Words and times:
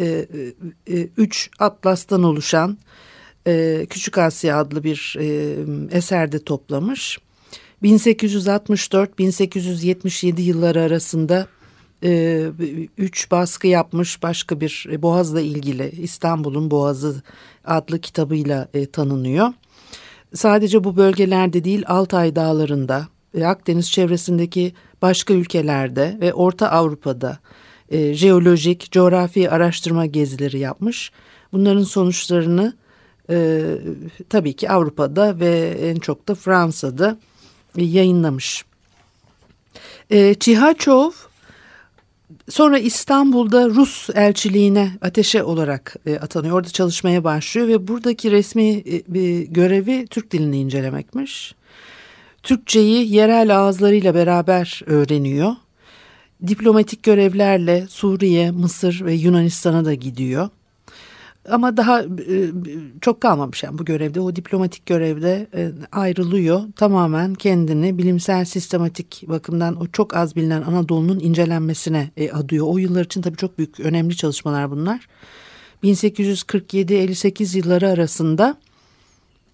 e, 0.00 0.26
e, 0.86 1.08
3 1.16 1.50
atlastan 1.58 2.22
oluşan 2.22 2.78
e, 3.46 3.86
Küçük 3.90 4.18
Asya 4.18 4.58
adlı 4.58 4.84
bir 4.84 5.16
e, 5.18 5.56
eserde 5.96 6.44
toplamış. 6.44 7.18
1864-1877 7.82 10.40
yılları 10.40 10.82
arasında 10.82 11.46
e, 12.04 12.42
üç 12.98 13.30
baskı 13.30 13.66
yapmış 13.66 14.22
başka 14.22 14.60
bir 14.60 14.86
e, 14.92 15.02
Boğaz'la 15.02 15.40
ilgili 15.40 15.90
İstanbul'un 15.90 16.70
Boğazı 16.70 17.22
adlı 17.64 18.00
kitabıyla 18.00 18.68
e, 18.74 18.86
tanınıyor. 18.86 19.52
Sadece 20.34 20.84
bu 20.84 20.96
bölgelerde 20.96 21.64
değil 21.64 21.82
Altay 21.86 22.36
dağlarında 22.36 23.08
ve 23.34 23.46
Akdeniz 23.46 23.90
çevresindeki 23.90 24.72
başka 25.02 25.34
ülkelerde 25.34 26.18
ve 26.20 26.34
Orta 26.34 26.70
Avrupa'da 26.70 27.38
e, 27.90 28.14
jeolojik, 28.14 28.92
coğrafi 28.92 29.50
araştırma 29.50 30.06
gezileri 30.06 30.58
yapmış. 30.58 31.12
Bunların 31.52 31.82
sonuçlarını 31.82 32.76
e, 33.30 33.60
tabii 34.28 34.52
ki 34.52 34.70
Avrupa'da 34.70 35.40
ve 35.40 35.76
en 35.82 35.96
çok 35.96 36.28
da 36.28 36.34
Fransa'da 36.34 37.18
yayınlamış. 37.76 38.64
E, 40.10 40.34
Çihaçov 40.34 41.10
sonra 42.48 42.78
İstanbul'da 42.78 43.68
Rus 43.68 44.10
elçiliğine 44.14 44.92
ateşe 45.02 45.42
olarak 45.42 45.96
e, 46.06 46.16
atanıyor. 46.16 46.56
Orada 46.56 46.68
çalışmaya 46.68 47.24
başlıyor 47.24 47.68
ve 47.68 47.88
buradaki 47.88 48.30
resmi 48.30 48.82
e, 49.14 49.44
görevi 49.44 50.06
Türk 50.06 50.30
dilini 50.30 50.58
incelemekmiş. 50.58 51.54
Türkçeyi 52.42 53.14
yerel 53.14 53.58
ağızlarıyla 53.58 54.14
beraber 54.14 54.82
öğreniyor. 54.86 55.52
Diplomatik 56.46 57.02
görevlerle 57.02 57.86
Suriye, 57.88 58.50
Mısır 58.50 59.04
ve 59.04 59.14
Yunanistan'a 59.14 59.84
da 59.84 59.94
gidiyor 59.94 60.48
ama 61.50 61.76
daha 61.76 62.02
e, 62.02 62.06
çok 63.00 63.20
kalmamış 63.20 63.62
yani 63.62 63.78
bu 63.78 63.84
görevde 63.84 64.20
o 64.20 64.36
diplomatik 64.36 64.86
görevde 64.86 65.46
e, 65.54 65.70
ayrılıyor 65.92 66.62
tamamen 66.76 67.34
kendini 67.34 67.98
bilimsel 67.98 68.44
sistematik 68.44 69.24
bakımdan 69.28 69.80
o 69.80 69.86
çok 69.86 70.16
az 70.16 70.36
bilinen 70.36 70.62
Anadolu'nun 70.62 71.20
incelenmesine 71.20 72.10
e, 72.16 72.30
adıyor. 72.30 72.66
O 72.68 72.78
yıllar 72.78 73.04
için 73.04 73.22
tabii 73.22 73.36
çok 73.36 73.58
büyük 73.58 73.80
önemli 73.80 74.16
çalışmalar 74.16 74.70
bunlar. 74.70 75.08
1847-58 75.84 77.56
yılları 77.56 77.88
arasında 77.88 78.56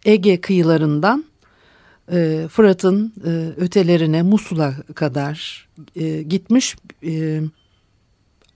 Ege 0.05 0.41
kıyılarından 0.41 1.25
Fırat'ın 2.49 3.12
ötelerine 3.56 4.22
Musul'a 4.22 4.75
kadar 4.94 5.69
gitmiş 6.28 6.76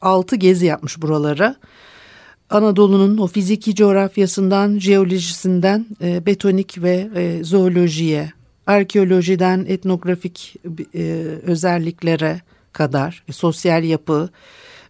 altı 0.00 0.36
gezi 0.36 0.66
yapmış 0.66 1.02
buralara. 1.02 1.56
Anadolu'nun 2.50 3.18
o 3.18 3.26
fiziki 3.26 3.74
coğrafyasından, 3.74 4.78
jeolojisinden 4.78 5.86
e, 6.02 6.26
betonik 6.26 6.82
ve 6.82 7.08
e, 7.14 7.44
zoolojiye, 7.44 8.32
arkeolojiden 8.66 9.64
etnografik 9.68 10.56
e, 10.94 11.02
özelliklere 11.42 12.40
kadar 12.72 13.22
e, 13.28 13.32
sosyal 13.32 13.84
yapı 13.84 14.28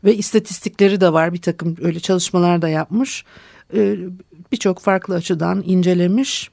ve 0.04 0.16
istatistikleri 0.16 1.00
de 1.00 1.12
var. 1.12 1.32
Bir 1.32 1.42
takım 1.42 1.76
öyle 1.82 2.00
çalışmalar 2.00 2.62
da 2.62 2.68
yapmış. 2.68 3.24
E, 3.74 3.96
Birçok 4.52 4.78
farklı 4.78 5.14
açıdan 5.14 5.62
incelemiş. 5.66 6.50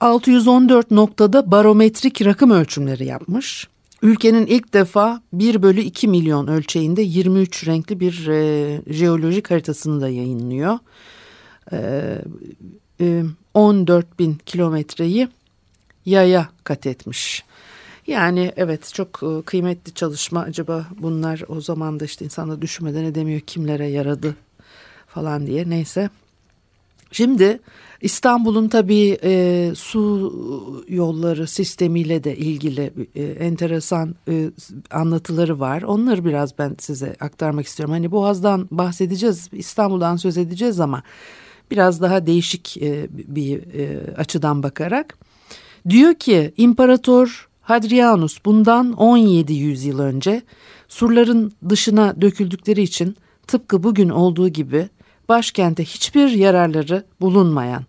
614 0.00 0.90
noktada 0.90 1.50
barometrik 1.50 2.24
rakım 2.24 2.50
ölçümleri 2.50 3.04
yapmış. 3.04 3.68
Ülkenin 4.02 4.46
ilk 4.46 4.72
defa 4.74 5.22
1 5.32 5.62
bölü 5.62 5.80
2 5.80 6.08
milyon 6.08 6.46
ölçeğinde 6.46 7.02
23 7.02 7.66
renkli 7.66 8.00
bir 8.00 8.26
e, 8.26 8.82
jeolojik 8.94 9.50
haritasını 9.50 10.00
da 10.00 10.08
yayınlıyor. 10.08 10.78
E, 11.72 12.18
e, 13.00 13.24
14 13.54 14.18
bin 14.18 14.34
kilometreyi 14.46 15.28
yaya 16.06 16.48
kat 16.64 16.86
etmiş. 16.86 17.44
Yani 18.06 18.52
evet 18.56 18.94
çok 18.94 19.22
e, 19.22 19.42
kıymetli 19.42 19.94
çalışma. 19.94 20.40
Acaba 20.40 20.86
bunlar 20.98 21.42
o 21.48 21.60
zaman 21.60 22.00
da 22.00 22.04
işte 22.04 22.24
insanlar 22.24 22.62
düşünmeden 22.62 23.04
edemiyor 23.04 23.40
kimlere 23.40 23.86
yaradı 23.86 24.36
falan 25.06 25.46
diye. 25.46 25.70
Neyse. 25.70 26.10
Şimdi 27.12 27.60
İstanbul'un 28.00 28.68
tabii 28.68 29.18
e, 29.22 29.72
su 29.74 30.84
yolları 30.88 31.46
sistemiyle 31.46 32.24
de 32.24 32.36
ilgili 32.36 32.92
e, 33.14 33.22
enteresan 33.22 34.14
e, 34.28 34.50
anlatıları 34.90 35.60
var. 35.60 35.82
Onları 35.82 36.24
biraz 36.24 36.58
ben 36.58 36.76
size 36.78 37.16
aktarmak 37.20 37.66
istiyorum. 37.66 37.92
Hani 37.92 38.10
Boğaz'dan 38.10 38.68
bahsedeceğiz, 38.70 39.48
İstanbul'dan 39.52 40.16
söz 40.16 40.38
edeceğiz 40.38 40.80
ama 40.80 41.02
biraz 41.70 42.00
daha 42.00 42.26
değişik 42.26 42.76
e, 42.82 43.06
bir 43.10 43.74
e, 43.74 44.14
açıdan 44.16 44.62
bakarak. 44.62 45.18
Diyor 45.88 46.14
ki 46.14 46.52
İmparator 46.56 47.48
Hadrianus 47.60 48.38
bundan 48.44 48.92
17 48.92 49.52
yüzyıl 49.52 49.98
önce 49.98 50.42
surların 50.88 51.52
dışına 51.68 52.20
döküldükleri 52.20 52.82
için 52.82 53.16
tıpkı 53.46 53.82
bugün 53.82 54.08
olduğu 54.08 54.48
gibi 54.48 54.88
başkente 55.30 55.84
hiçbir 55.84 56.28
yararları 56.28 57.04
bulunmayan 57.20 57.84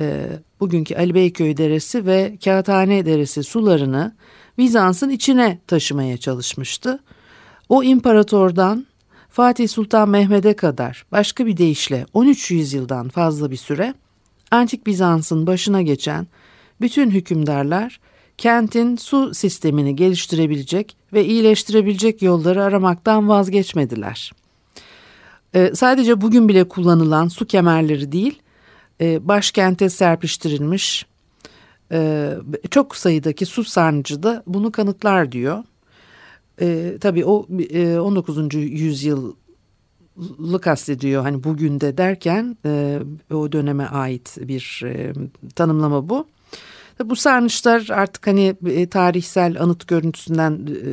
e, 0.00 0.26
bugünkü 0.60 0.94
Ali 0.94 1.14
Beyköy 1.14 1.56
Deresi 1.56 2.06
ve 2.06 2.38
Kağıthane 2.44 3.06
Deresi 3.06 3.42
sularını 3.42 4.12
Bizans'ın 4.58 5.10
içine 5.10 5.58
taşımaya 5.66 6.16
çalışmıştı. 6.16 6.98
O 7.68 7.82
imparatordan 7.82 8.86
Fatih 9.30 9.68
Sultan 9.68 10.08
Mehmet'e 10.08 10.56
kadar 10.56 11.06
başka 11.12 11.46
bir 11.46 11.56
deyişle 11.56 12.06
13 12.12 12.50
yüzyıldan 12.50 13.08
fazla 13.08 13.50
bir 13.50 13.56
süre 13.56 13.94
Antik 14.50 14.86
Bizans'ın 14.86 15.46
başına 15.46 15.82
geçen 15.82 16.26
bütün 16.80 17.10
hükümdarlar 17.10 18.00
kentin 18.38 18.96
su 18.96 19.34
sistemini 19.34 19.96
geliştirebilecek 19.96 20.96
ve 21.12 21.24
iyileştirebilecek 21.24 22.22
yolları 22.22 22.62
aramaktan 22.62 23.28
vazgeçmediler.'' 23.28 24.43
E, 25.54 25.74
sadece 25.74 26.20
bugün 26.20 26.48
bile 26.48 26.68
kullanılan 26.68 27.28
su 27.28 27.46
kemerleri 27.46 28.12
değil, 28.12 28.42
e, 29.00 29.28
başkente 29.28 29.88
serpiştirilmiş 29.88 31.06
e, 31.92 32.30
çok 32.70 32.96
sayıdaki 32.96 33.46
su 33.46 33.64
sarnıcı 33.64 34.22
da 34.22 34.42
bunu 34.46 34.72
kanıtlar 34.72 35.32
diyor. 35.32 35.64
E, 36.60 36.98
tabii 37.00 37.24
o 37.24 37.46
e, 37.70 37.98
19. 37.98 38.54
yüzyıl 38.54 39.34
kastediyor 40.62 41.22
hani 41.22 41.44
bugün 41.44 41.80
de 41.80 41.98
derken 41.98 42.56
e, 42.66 42.98
o 43.32 43.52
döneme 43.52 43.86
ait 43.86 44.36
bir 44.40 44.82
e, 44.84 45.12
tanımlama 45.54 46.08
bu. 46.08 46.26
Bu 47.04 47.16
sarnıçlar 47.16 47.88
artık 47.90 48.26
hani 48.26 48.56
e, 48.66 48.88
tarihsel 48.88 49.62
anıt 49.62 49.88
görüntüsünden 49.88 50.52
e, 50.52 50.90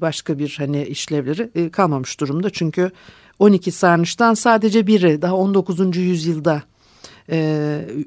başka 0.00 0.38
bir 0.38 0.54
hani 0.58 0.84
işlevleri 0.84 1.50
e, 1.54 1.70
kalmamış 1.70 2.20
durumda. 2.20 2.50
Çünkü 2.50 2.90
12 3.38 3.72
sarnıçtan 3.72 4.34
sadece 4.34 4.86
biri 4.86 5.22
daha 5.22 5.34
19. 5.36 5.96
yüzyılda 5.96 6.62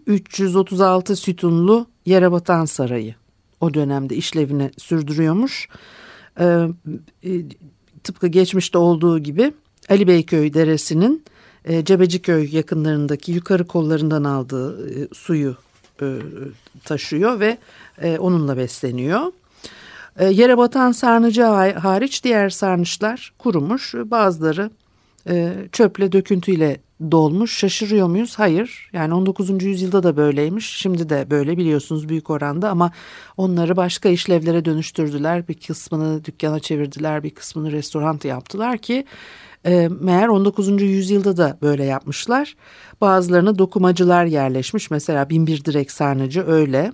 336 0.08 1.16
sütunlu 1.16 1.88
Yerebatan 2.06 2.66
Sarayı 2.66 3.16
o 3.62 3.74
dönemde 3.74 4.16
işlevini 4.16 4.72
sürdürüyormuş. 4.78 5.70
Tıpkı 8.04 8.28
geçmişte 8.28 8.78
olduğu 8.78 9.20
gibi 9.20 9.54
Ali 9.90 10.08
Beyköy 10.08 10.54
Deresi'nin 10.54 11.24
Cebeciköy 11.84 12.56
yakınlarındaki 12.56 13.32
yukarı 13.32 13.68
kollarından 13.68 14.24
aldığı 14.24 14.78
suyu 15.16 15.56
taşıyor 16.86 17.40
ve 17.40 17.58
onunla 18.20 18.58
besleniyor. 18.58 19.32
Yere 20.30 20.58
batan 20.58 20.92
sarnıcı 20.92 21.44
hariç 21.44 22.24
diğer 22.24 22.50
sarnıçlar 22.50 23.34
kurumuş. 23.38 23.94
Bazıları 23.94 24.70
çöple 25.72 26.12
döküntüyle 26.12 26.78
dolmuş. 27.12 27.58
Şaşırıyor 27.58 28.08
muyuz? 28.08 28.40
Hayır. 28.40 28.90
Yani 28.94 29.14
19. 29.14 29.64
yüzyılda 29.64 30.04
da 30.04 30.18
böyleymiş. 30.18 30.78
Şimdi 30.78 31.10
de 31.10 31.28
böyle 31.30 31.58
biliyorsunuz 31.58 32.10
büyük 32.10 32.30
oranda 32.30 32.70
ama 32.70 32.92
onları 33.38 33.78
başka 33.78 34.10
işlevlere 34.10 34.66
dönüştürdüler. 34.66 35.48
Bir 35.48 35.54
kısmını 35.54 36.26
dükkana 36.26 36.60
çevirdiler, 36.60 37.24
bir 37.24 37.30
kısmını 37.30 37.72
restoran 37.72 38.20
yaptılar 38.24 38.78
ki 38.78 39.06
e, 39.66 39.90
meğer 40.02 40.28
19. 40.28 40.82
yüzyılda 40.82 41.38
da 41.38 41.58
böyle 41.62 41.84
yapmışlar. 41.84 42.56
Bazılarına 43.02 43.58
dokumacılar 43.58 44.26
yerleşmiş. 44.26 44.92
Mesela 44.92 45.30
Binbir 45.30 45.66
Direk 45.66 45.92
Sarnıcı 45.92 46.48
öyle. 46.48 46.92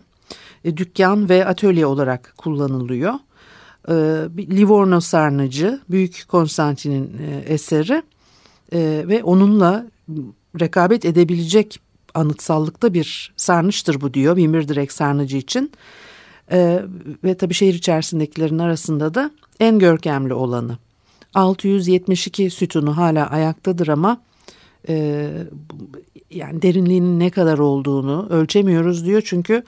E, 0.65 0.77
dükkan 0.77 1.29
ve 1.29 1.45
atölye 1.45 1.85
olarak 1.85 2.33
kullanılıyor. 2.37 3.13
E, 3.87 3.93
Livorno 4.37 4.99
Sarnıcı 4.99 5.79
Büyük 5.89 6.25
Konstantin'in 6.27 7.17
e, 7.17 7.53
eseri 7.53 8.03
ve 9.07 9.23
onunla 9.23 9.85
rekabet 10.59 11.05
edebilecek 11.05 11.79
anıtsallıkta 12.13 12.93
bir 12.93 13.33
sarnıçtır 13.37 14.01
bu 14.01 14.13
diyor 14.13 14.35
Binbir 14.37 14.67
Direk 14.67 14.91
Sarnıcı 14.91 15.37
için. 15.37 15.71
Ve 17.23 17.35
tabii 17.37 17.53
şehir 17.53 17.73
içerisindekilerin 17.73 18.59
arasında 18.59 19.13
da 19.13 19.31
en 19.59 19.79
görkemli 19.79 20.33
olanı. 20.33 20.77
672 21.33 22.49
sütunu 22.49 22.97
hala 22.97 23.29
ayaktadır 23.29 23.87
ama 23.87 24.21
yani 26.31 26.61
derinliğinin 26.61 27.19
ne 27.19 27.29
kadar 27.29 27.57
olduğunu 27.57 28.27
ölçemiyoruz 28.29 29.05
diyor. 29.05 29.21
Çünkü 29.25 29.63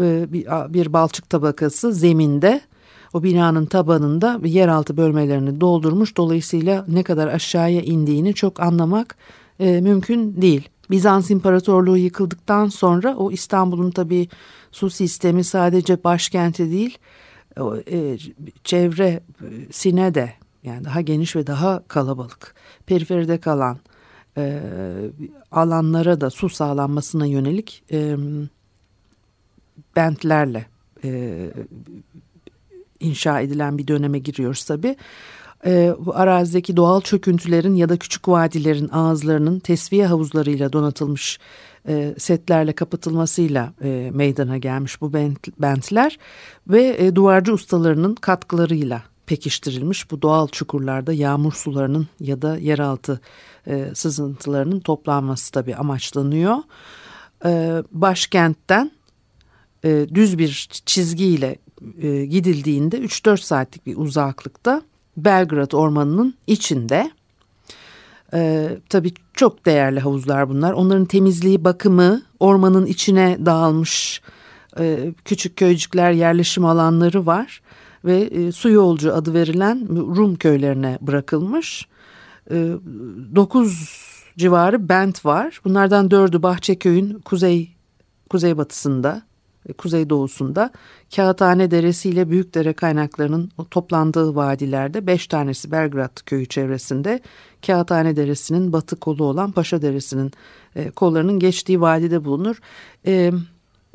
e, 0.00 0.32
bir, 0.72 0.92
balçık 0.92 1.30
tabakası 1.30 1.92
zeminde 1.92 2.60
o 3.12 3.22
binanın 3.22 3.66
tabanında 3.66 4.40
yeraltı 4.44 4.96
bölmelerini 4.96 5.60
doldurmuş. 5.60 6.16
Dolayısıyla 6.16 6.84
ne 6.88 7.02
kadar 7.02 7.28
aşağıya 7.28 7.80
indiğini 7.80 8.34
çok 8.34 8.60
anlamak 8.60 9.16
e, 9.60 9.80
mümkün 9.80 10.42
değil. 10.42 10.68
Bizans 10.90 11.30
İmparatorluğu 11.30 11.96
yıkıldıktan 11.96 12.68
sonra 12.68 13.16
o 13.16 13.32
İstanbul'un 13.32 13.90
tabii 13.90 14.28
su 14.72 14.90
sistemi 14.90 15.44
sadece 15.44 16.04
başkenti 16.04 16.70
değil 16.70 16.98
e, 17.90 18.18
çevre 18.64 19.20
sine 19.70 20.14
de 20.14 20.32
yani 20.64 20.84
daha 20.84 21.00
geniş 21.00 21.36
ve 21.36 21.46
daha 21.46 21.82
kalabalık 21.88 22.54
periferide 22.86 23.38
kalan 23.38 23.78
e, 24.36 24.60
alanlara 25.50 26.20
da 26.20 26.30
su 26.30 26.48
sağlanmasına 26.48 27.26
yönelik 27.26 27.84
e, 27.92 28.16
bentlerle 29.96 30.66
e, 31.04 31.50
inşa 33.00 33.40
edilen 33.40 33.78
bir 33.78 33.88
döneme 33.88 34.18
giriyoruz 34.18 34.64
tabi. 34.64 34.96
E, 35.66 35.94
bu 35.98 36.16
arazideki 36.16 36.76
doğal 36.76 37.00
çöküntülerin 37.00 37.74
ya 37.74 37.88
da 37.88 37.96
küçük 37.96 38.28
vadilerin 38.28 38.88
ağızlarının 38.88 39.58
tesviye 39.58 40.06
havuzlarıyla 40.06 40.72
donatılmış 40.72 41.38
e, 41.88 42.14
setlerle 42.18 42.72
kapatılmasıyla 42.72 43.72
e, 43.82 44.10
meydana 44.14 44.58
gelmiş 44.58 45.00
bu 45.00 45.12
bent, 45.12 45.60
bentler 45.60 46.18
ve 46.68 46.96
e, 46.98 47.14
duvarcı 47.14 47.52
ustalarının 47.52 48.14
katkılarıyla 48.14 49.02
pekiştirilmiş 49.26 50.10
bu 50.10 50.22
doğal 50.22 50.48
çukurlarda 50.48 51.12
yağmur 51.12 51.52
sularının 51.52 52.08
ya 52.20 52.42
da 52.42 52.58
yeraltı 52.58 53.20
e, 53.66 53.90
sızıntılarının 53.94 54.80
toplanması 54.80 55.52
tabi 55.52 55.76
amaçlanıyor. 55.76 56.56
E, 57.44 57.82
başkentten 57.92 58.90
e, 59.84 60.06
düz 60.14 60.38
bir 60.38 60.68
çizgiyle 60.86 61.56
e, 62.02 62.24
gidildiğinde 62.24 62.98
3-4 62.98 63.36
saatlik 63.36 63.86
bir 63.86 63.96
uzaklıkta 63.96 64.82
Belgrad 65.16 65.72
Ormanı'nın 65.72 66.34
içinde 66.46 67.10
e, 68.34 68.68
tabii 68.88 69.12
çok 69.34 69.66
değerli 69.66 70.00
havuzlar 70.00 70.48
bunlar. 70.48 70.72
Onların 70.72 71.04
temizliği, 71.04 71.64
bakımı, 71.64 72.22
ormanın 72.40 72.86
içine 72.86 73.38
dağılmış 73.46 74.22
e, 74.78 75.14
küçük 75.24 75.56
köycükler, 75.56 76.12
yerleşim 76.12 76.64
alanları 76.64 77.26
var 77.26 77.62
ve 78.04 78.16
e, 78.16 78.52
su 78.52 78.70
yolcu 78.70 79.14
adı 79.14 79.34
verilen 79.34 79.88
Rum 80.16 80.36
köylerine 80.36 80.98
bırakılmış. 81.00 81.86
E, 82.50 82.54
9 83.34 84.06
civarı 84.38 84.88
bent 84.88 85.24
var. 85.24 85.60
Bunlardan 85.64 86.10
dördü 86.10 86.42
Bahçeköy'ün 86.42 87.18
kuzey 87.18 87.76
kuzeybatısında 88.30 89.22
kuzeydoğusunda 89.72 90.70
Kağıthane 91.16 91.70
Deresi 91.70 92.10
ile 92.10 92.30
Büyükdere 92.30 92.72
kaynaklarının 92.72 93.50
toplandığı 93.70 94.34
vadilerde 94.34 95.06
beş 95.06 95.26
tanesi 95.26 95.70
Belgrad 95.70 96.20
köyü 96.26 96.46
çevresinde 96.46 97.20
Kağıthane 97.66 98.16
Deresi'nin 98.16 98.72
batı 98.72 98.96
kolu 98.96 99.24
olan 99.24 99.52
Paşa 99.52 99.82
Deresi'nin 99.82 100.32
e, 100.76 100.90
kollarının 100.90 101.38
geçtiği 101.38 101.80
vadide 101.80 102.24
bulunur. 102.24 102.56
E, 103.06 103.32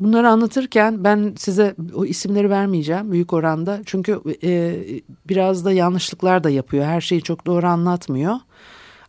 bunları 0.00 0.28
anlatırken 0.28 1.04
ben 1.04 1.34
size 1.38 1.74
o 1.94 2.04
isimleri 2.04 2.50
vermeyeceğim 2.50 3.12
büyük 3.12 3.32
oranda 3.32 3.80
çünkü 3.86 4.20
e, 4.44 4.80
biraz 5.28 5.64
da 5.64 5.72
yanlışlıklar 5.72 6.44
da 6.44 6.50
yapıyor 6.50 6.84
her 6.84 7.00
şeyi 7.00 7.22
çok 7.22 7.46
doğru 7.46 7.66
anlatmıyor. 7.66 8.34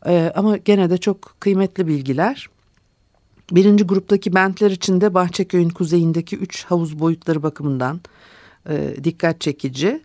E, 0.08 0.32
ama 0.36 0.58
gene 0.58 0.90
de 0.90 0.98
çok 0.98 1.36
kıymetli 1.40 1.88
bilgiler. 1.88 2.50
Birinci 3.54 3.84
gruptaki 3.84 4.36
bentler 4.36 4.72
içinde 4.72 5.14
Bahçeköy'ün 5.14 5.70
kuzeyindeki 5.70 6.38
üç 6.38 6.66
havuz 6.66 7.00
boyutları 7.00 7.44
bakımından 7.44 8.02
e, 8.70 8.96
dikkat 9.04 9.42
çekici. 9.42 10.02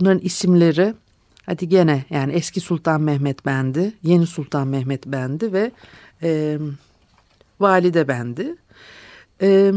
Bunların 0.00 0.18
isimleri 0.18 0.94
hadi 1.46 1.68
gene 1.68 2.04
yani 2.10 2.32
eski 2.32 2.60
Sultan 2.60 3.00
Mehmet 3.00 3.46
Bendi, 3.46 3.92
yeni 4.02 4.26
Sultan 4.26 4.68
Mehmet 4.68 5.06
Bendi 5.06 5.52
ve 5.52 5.70
e, 6.22 6.58
Valide 7.60 8.08
Bendi. 8.08 8.56
E, 9.42 9.72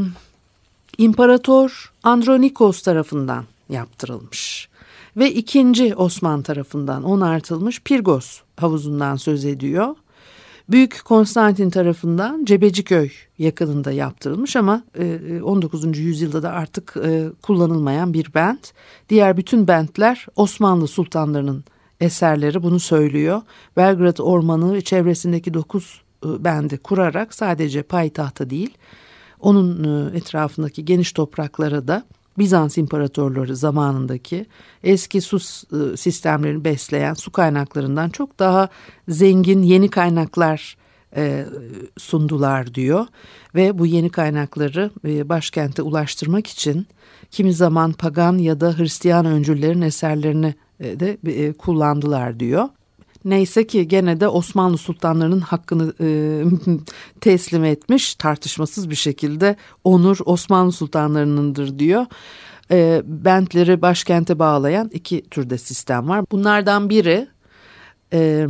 İmparator 0.98 1.94
Andronikos 2.04 2.82
tarafından 2.82 3.46
yaptırılmış 3.70 4.70
ve 5.18 5.32
ikinci 5.32 5.96
Osman 5.96 6.42
tarafından 6.42 7.04
onartılmış 7.04 7.82
Pirgos 7.82 8.42
havuzundan 8.58 9.16
söz 9.16 9.46
ediyor. 9.46 9.96
Büyük 10.70 11.06
Konstantin 11.06 11.70
tarafından 11.70 12.46
Cebeciköy 12.46 13.10
yakınında 13.38 13.92
yaptırılmış 13.92 14.56
ama 14.56 14.84
19. 15.44 15.86
E, 15.86 16.02
yüzyılda 16.02 16.44
da 16.44 16.52
artık 16.52 16.94
e, 17.04 17.26
kullanılmayan 17.42 18.14
bir 18.14 18.34
bent. 18.34 18.74
Diğer 19.10 19.38
bütün 19.38 19.68
bentler 19.68 20.26
Osmanlı 20.36 20.88
sultanlarının 20.88 21.64
eserleri 22.00 22.64
bunu 22.64 22.80
söylüyor. 22.80 23.42
Belgrad 23.78 24.18
Ormanı 24.18 24.74
ve 24.74 24.82
çevresindeki 24.82 25.54
dokuz 25.54 26.02
e, 26.26 26.44
bendi 26.44 26.78
kurarak 26.78 27.34
sadece 27.34 27.84
payitahta 27.84 28.50
değil 28.50 28.78
onun 29.40 30.14
etrafındaki 30.14 30.86
geniş 30.86 31.12
topraklara 31.12 31.88
da 31.88 32.04
Bizans 32.38 32.78
imparatorları 32.78 33.56
zamanındaki 33.56 34.46
eski 34.84 35.22
su 35.22 35.38
e, 35.38 35.98
sistemlerini 35.98 36.64
besleyen 36.64 37.14
su 37.14 37.32
kaynaklarından 37.32 38.10
çok 38.10 38.40
daha 38.40 38.70
zengin 39.08 39.64
yeni 39.64 39.90
kaynaklar 39.90 40.78
e, 41.16 41.46
sundular 41.98 42.76
diyor 42.76 43.06
ve 43.56 43.80
bu 43.80 43.86
yeni 43.86 44.10
kaynakları 44.10 44.92
e, 45.08 45.30
başkente 45.30 45.82
ulaştırmak 45.82 46.48
için 46.48 46.88
kimi 47.32 47.54
zaman 47.54 47.92
pagan 47.92 48.38
ya 48.38 48.62
da 48.62 48.78
Hristiyan 48.78 49.26
öncüllerin 49.26 49.82
eserlerini 49.82 50.56
de 50.80 51.54
kullandılar 51.54 52.40
diyor. 52.40 52.70
Neyse 53.26 53.68
ki 53.68 53.88
gene 53.88 54.20
de 54.20 54.28
Osmanlı 54.28 54.78
sultanlarının 54.78 55.40
hakkını 55.40 55.94
e, 56.02 56.44
teslim 57.22 57.64
etmiş 57.64 58.16
tartışmasız 58.16 58.90
bir 58.90 58.96
şekilde 58.96 59.56
onur 59.84 60.18
Osmanlı 60.26 60.72
sultanlarınındır 60.72 61.80
diyor. 61.80 62.06
E, 62.72 63.02
bentleri 63.06 63.82
başkente 63.82 64.40
bağlayan 64.40 64.90
iki 64.94 65.30
türde 65.30 65.58
sistem 65.58 66.10
var. 66.10 66.26
Bunlardan 66.32 66.90
biri 66.90 67.28
e, 68.14 68.48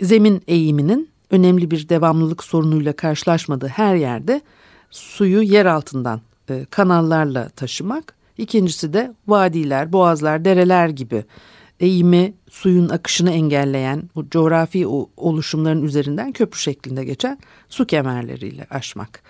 zemin 0.00 0.42
eğiminin 0.46 1.10
önemli 1.30 1.70
bir 1.70 1.88
devamlılık 1.88 2.44
sorunuyla 2.44 2.92
karşılaşmadığı 2.92 3.68
her 3.68 3.94
yerde 3.94 4.40
suyu 4.90 5.42
yer 5.42 5.66
altından 5.66 6.20
e, 6.50 6.66
kanallarla 6.70 7.48
taşımak. 7.48 8.14
İkincisi 8.38 8.92
de 8.92 9.14
vadiler, 9.26 9.92
boğazlar, 9.92 10.44
dereler 10.44 10.88
gibi 10.88 11.24
eğimi, 11.80 12.34
suyun 12.50 12.88
akışını 12.88 13.30
engelleyen 13.30 14.02
bu 14.14 14.30
coğrafi 14.30 14.86
oluşumların 15.16 15.82
üzerinden 15.82 16.32
köprü 16.32 16.58
şeklinde 16.58 17.04
geçen 17.04 17.38
su 17.68 17.86
kemerleriyle 17.86 18.66
aşmak. 18.70 19.22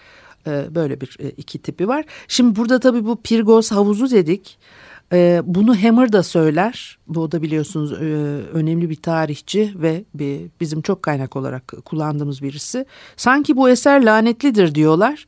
Ee, 0.46 0.74
böyle 0.74 1.00
bir 1.00 1.16
e, 1.20 1.30
iki 1.30 1.58
tipi 1.58 1.88
var. 1.88 2.04
Şimdi 2.28 2.56
burada 2.56 2.80
tabii 2.80 3.04
bu 3.04 3.22
Pirgos 3.22 3.70
havuzu 3.70 4.10
dedik. 4.10 4.58
Ee, 5.12 5.42
bunu 5.44 5.82
Hammer 5.82 6.12
da 6.12 6.22
söyler. 6.22 6.98
Bu 7.08 7.32
da 7.32 7.42
biliyorsunuz 7.42 7.92
e, 7.92 7.96
önemli 8.52 8.90
bir 8.90 8.96
tarihçi 8.96 9.72
ve 9.76 10.04
bizim 10.60 10.82
çok 10.82 11.02
kaynak 11.02 11.36
olarak 11.36 11.72
kullandığımız 11.84 12.42
birisi. 12.42 12.86
Sanki 13.16 13.56
bu 13.56 13.70
eser 13.70 14.04
lanetlidir 14.04 14.74
diyorlar. 14.74 15.26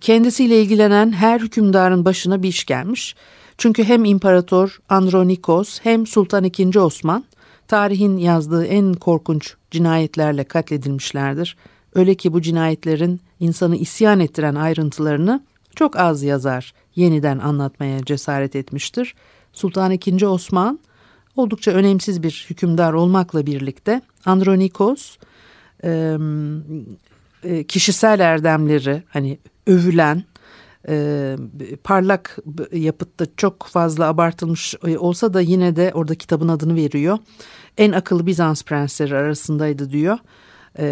Kendisiyle 0.00 0.62
ilgilenen 0.62 1.12
her 1.12 1.40
hükümdarın 1.40 2.04
başına 2.04 2.42
bir 2.42 2.48
iş 2.48 2.64
gelmiş. 2.64 3.14
Çünkü 3.60 3.84
hem 3.84 4.04
İmparator 4.04 4.80
Andronikos 4.88 5.80
hem 5.82 6.06
Sultan 6.06 6.44
II. 6.44 6.78
Osman 6.78 7.24
tarihin 7.68 8.16
yazdığı 8.16 8.66
en 8.66 8.94
korkunç 8.94 9.54
cinayetlerle 9.70 10.44
katledilmişlerdir. 10.44 11.56
Öyle 11.94 12.14
ki 12.14 12.32
bu 12.32 12.42
cinayetlerin 12.42 13.20
insanı 13.40 13.76
isyan 13.76 14.20
ettiren 14.20 14.54
ayrıntılarını 14.54 15.42
çok 15.76 15.96
az 15.96 16.22
yazar 16.22 16.74
yeniden 16.96 17.38
anlatmaya 17.38 18.04
cesaret 18.04 18.56
etmiştir. 18.56 19.14
Sultan 19.52 19.92
II. 19.92 20.26
Osman 20.26 20.78
oldukça 21.36 21.70
önemsiz 21.70 22.22
bir 22.22 22.46
hükümdar 22.50 22.92
olmakla 22.92 23.46
birlikte 23.46 24.02
Andronikos 24.24 25.16
kişisel 27.68 28.20
erdemleri 28.20 29.02
hani 29.08 29.38
övülen 29.66 30.24
e, 30.88 31.36
parlak 31.84 32.38
yapıtta 32.72 33.26
çok 33.36 33.66
fazla 33.66 34.08
abartılmış 34.08 34.74
olsa 34.98 35.34
da 35.34 35.40
yine 35.40 35.76
de 35.76 35.90
orada 35.94 36.14
kitabın 36.14 36.48
adını 36.48 36.74
veriyor. 36.74 37.18
En 37.78 37.92
akıllı 37.92 38.26
Bizans 38.26 38.62
prensleri 38.62 39.16
arasındaydı 39.16 39.90
diyor. 39.90 40.18
E, 40.78 40.86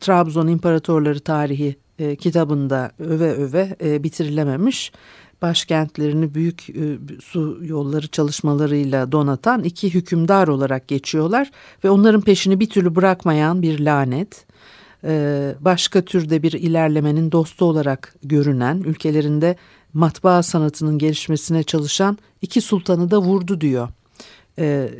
Trabzon 0.00 0.46
İmparatorları 0.46 1.20
Tarihi 1.20 1.76
e, 1.98 2.16
kitabında 2.16 2.92
öve 2.98 3.32
öve 3.32 3.76
e, 3.84 4.02
bitirilememiş 4.02 4.92
başkentlerini 5.42 6.34
büyük 6.34 6.70
e, 6.70 6.98
su 7.20 7.58
yolları 7.62 8.08
çalışmalarıyla 8.08 9.12
donatan 9.12 9.62
iki 9.62 9.94
hükümdar 9.94 10.48
olarak 10.48 10.88
geçiyorlar 10.88 11.50
ve 11.84 11.90
onların 11.90 12.20
peşini 12.20 12.60
bir 12.60 12.70
türlü 12.70 12.96
bırakmayan 12.96 13.62
bir 13.62 13.80
lanet 13.80 14.46
e, 14.46 14.51
başka 15.60 16.02
türde 16.02 16.42
bir 16.42 16.52
ilerlemenin 16.52 17.32
dostu 17.32 17.64
olarak 17.64 18.14
görünen 18.22 18.76
ülkelerinde 18.76 19.56
matbaa 19.94 20.42
sanatının 20.42 20.98
gelişmesine 20.98 21.62
çalışan 21.62 22.18
iki 22.42 22.60
sultanı 22.60 23.10
da 23.10 23.22
vurdu 23.22 23.60
diyor. 23.60 23.88
E, 24.58 24.90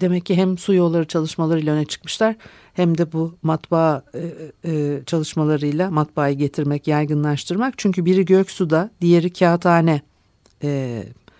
demek 0.00 0.26
ki 0.26 0.34
hem 0.34 0.58
su 0.58 0.74
yolları 0.74 1.04
çalışmalarıyla 1.04 1.74
öne 1.74 1.84
çıkmışlar 1.84 2.36
hem 2.74 2.98
de 2.98 3.12
bu 3.12 3.34
matbaa 3.42 4.02
e, 4.64 5.00
çalışmalarıyla 5.06 5.90
matbaayı 5.90 6.36
getirmek, 6.36 6.88
yaygınlaştırmak. 6.88 7.74
Çünkü 7.76 8.04
biri 8.04 8.24
Göksu'da, 8.24 8.90
diğeri 9.00 9.32
Kağıthane. 9.32 10.00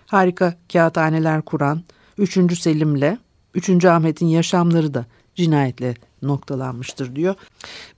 harika 0.05 0.57
kağıthaneler 0.73 1.41
kuran 1.41 1.81
3. 2.17 2.59
Selim'le 2.59 3.17
3. 3.55 3.85
Ahmet'in 3.85 4.27
yaşamları 4.27 4.93
da 4.93 5.05
cinayetle 5.37 5.95
noktalanmıştır 6.21 7.15
diyor. 7.15 7.35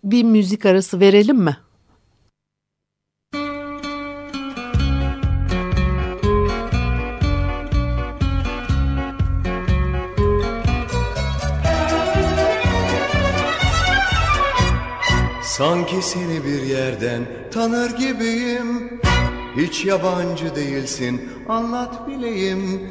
Bir 0.03 0.24
müzik 0.24 0.65
arası 0.65 1.00
verelim 1.00 1.38
mi? 1.38 1.58
Sanki 15.43 16.01
seni 16.01 16.46
bir 16.46 16.62
yerden 16.62 17.22
tanır 17.53 17.98
gibiyim 17.98 19.00
Hiç 19.58 19.86
yabancı 19.86 20.55
değilsin 20.55 21.29
anlat 21.50 22.08
bileyim 22.08 22.81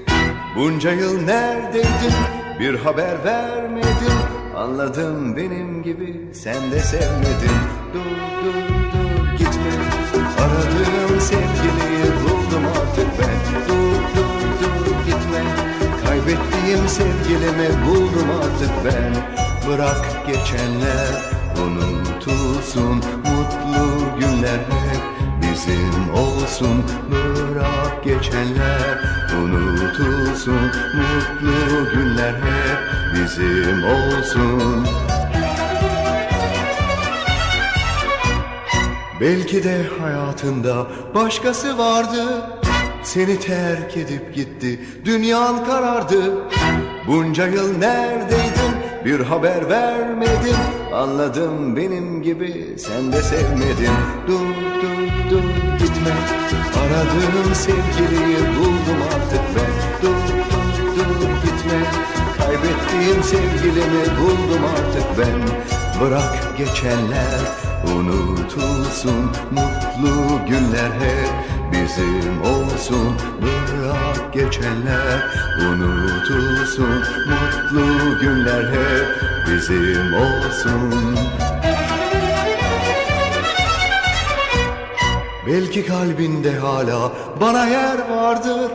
Bunca 0.57 0.93
yıl 0.93 1.23
neredeydin 1.23 2.15
bir 2.61 2.75
haber 2.75 3.25
vermedin 3.25 4.38
Anladım 4.59 5.37
benim 5.37 5.83
gibi 5.83 6.21
sen 6.33 6.71
de 6.73 6.81
sevmedin. 6.81 7.59
Dur 7.95 8.01
dur 8.45 8.55
dur 8.93 9.39
gitme. 9.39 9.73
Aradığım 10.39 11.21
sevgiliyi 11.21 12.13
buldum 12.23 12.65
artık 12.67 13.07
ben. 13.19 13.69
Dur 13.69 13.95
dur 14.17 14.87
dur 14.87 14.97
gitme. 15.07 15.43
Kaybettiğim 16.05 16.89
sevgilimi 16.89 17.69
buldum 17.87 18.29
artık 18.43 18.71
ben. 18.85 19.15
Bırak 19.69 20.27
geçenler 20.27 21.09
unutulsun 21.63 22.97
Mutlu 22.97 24.19
günler 24.21 24.59
hep 24.59 25.03
bizim 25.59 26.15
olsun. 26.15 26.85
Bırak 27.11 28.05
geçenler 28.05 28.99
unutulsun. 29.43 30.61
Mutlu 30.95 31.91
günler 31.95 32.33
hep 32.33 32.79
bizim 33.15 33.85
olsun. 33.85 34.87
Belki 39.21 39.65
de 39.65 39.83
hayatında 40.01 40.87
başkası 41.15 41.79
vardı. 41.79 42.25
Seni 43.03 43.41
terk 43.41 43.97
edip 43.97 44.35
gitti 44.35 44.81
dünyan 45.05 45.65
karardı. 45.65 46.49
Bunca 47.07 47.47
yıl 47.47 47.79
neredeydin 47.79 48.75
bir 49.05 49.21
haber 49.21 49.69
vermedin. 49.69 50.57
Anladım 50.95 51.77
benim 51.77 52.23
gibi 52.23 52.75
sen 52.79 53.13
de 53.13 53.23
sevmedin. 53.23 53.93
Dur 54.27 54.55
dur 54.83 54.98
dur 55.31 55.45
gitme. 55.79 56.15
Aradığım 56.81 57.55
sevgiliyi 57.55 58.39
buldum 58.59 59.01
artık 59.15 59.43
ben. 59.57 60.03
Dur 60.03 60.17
dur 60.97 61.29
gitme. 61.43 61.79
Kaybettiğim 62.39 63.23
sevgilimi 63.23 64.05
buldum 64.21 64.65
artık 64.65 65.19
ben. 65.19 65.49
Bırak 66.01 66.59
geçenler 66.59 67.41
unutulsun. 67.95 69.31
Mutlu 69.51 70.47
günler 70.49 70.91
hep 70.91 71.31
bizim 71.73 72.43
olsun. 72.43 73.15
Bırak 73.43 74.33
geçenler 74.33 75.27
unutulsun. 75.61 77.05
Mutlu 77.29 78.21
günler 78.21 78.65
hep 78.65 79.07
bizim 79.47 80.15
olsun 80.15 81.19
Belki 85.49 85.87
kalbinde 85.87 86.57
hala 86.57 87.13
bana 87.41 87.67
yer 87.67 88.11
vardır. 88.11 88.71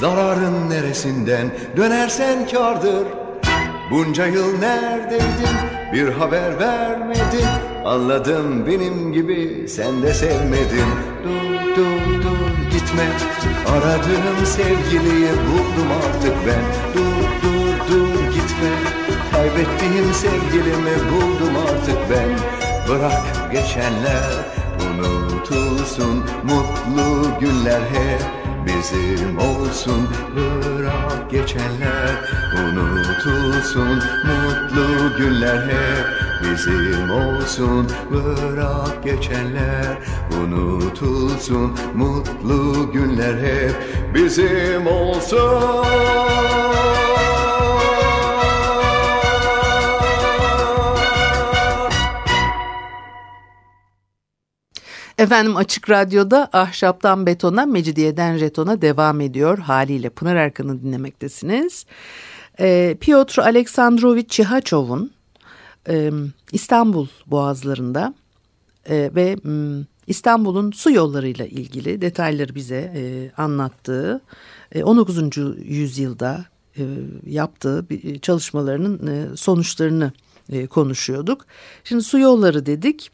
Zararın 0.00 0.70
neresinden 0.70 1.50
dönersen 1.76 2.48
kardır 2.48 3.06
Bunca 3.90 4.26
yıl 4.26 4.58
neredeydin? 4.58 5.56
Bir 5.92 6.08
haber 6.08 6.60
vermedin. 6.60 7.46
Anladım 7.84 8.66
benim 8.66 9.12
gibi 9.12 9.68
sen 9.68 10.02
de 10.02 10.14
sevmedin. 10.14 10.88
Dur 11.24 11.76
dur 11.76 12.22
dur 12.22 12.70
gitme. 12.72 13.06
Aradığım 13.68 14.46
sevgiliyi 14.46 15.30
buldum 15.30 15.90
artık 16.06 16.34
ben. 16.46 16.62
Dur 16.94 17.24
dur 17.42 17.92
dur 17.92 18.32
gitme. 18.32 18.72
Kaybettiğim 19.32 20.12
sevgilimi 20.12 21.12
buldum 21.12 21.56
artık 21.68 21.98
ben. 22.10 22.38
Bırak 22.88 23.52
geçenler 23.52 24.22
unutulsun 24.86 26.24
Mutlu 26.44 27.38
günler 27.40 27.80
hep 27.80 28.22
bizim 28.66 29.38
olsun. 29.38 30.08
Bırak 30.36 31.30
geçenler 31.30 32.10
unutulsun 32.54 34.02
Mutlu 34.24 35.16
günler 35.18 35.62
hep 35.62 36.06
bizim 36.42 37.10
olsun. 37.10 37.86
Bırak 38.10 39.04
geçenler 39.04 39.98
unutulsun 40.42 41.72
Mutlu 41.94 42.92
günler 42.92 43.34
hep 43.38 43.74
bizim 44.14 44.86
olsun 44.86 45.84
Efendim 55.18 55.56
Açık 55.56 55.90
Radyo'da 55.90 56.48
Ahşaptan 56.52 57.26
Betona, 57.26 57.66
Mecidiyeden 57.66 58.36
Jeton'a 58.36 58.82
devam 58.82 59.20
ediyor. 59.20 59.58
Haliyle 59.58 60.10
Pınar 60.10 60.36
Erkan'ı 60.36 60.82
dinlemektesiniz. 60.82 61.86
Ee, 62.60 62.96
Piotr 63.00 63.38
Aleksandrovich 63.38 64.28
Çihaçov'un 64.28 65.12
e, 65.88 66.10
İstanbul 66.52 67.06
boğazlarında 67.26 68.14
e, 68.88 69.10
ve 69.14 69.36
İstanbul'un 70.06 70.70
su 70.70 70.90
yollarıyla 70.90 71.46
ilgili 71.46 72.00
detayları 72.00 72.54
bize 72.54 72.92
e, 72.96 73.30
anlattığı, 73.42 74.20
e, 74.72 74.82
19. 74.84 75.36
yüzyılda 75.64 76.44
e, 76.76 76.82
yaptığı 77.26 77.86
çalışmalarının 78.22 79.06
e, 79.06 79.36
sonuçlarını 79.36 80.12
e, 80.52 80.66
konuşuyorduk. 80.66 81.46
Şimdi 81.84 82.02
su 82.02 82.18
yolları 82.18 82.66
dedik 82.66 83.10